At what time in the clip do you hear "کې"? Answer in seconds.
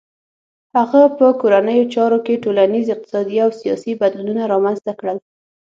2.25-2.41